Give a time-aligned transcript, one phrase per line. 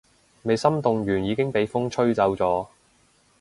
[0.41, 2.65] 未心動完已經畀風吹走咗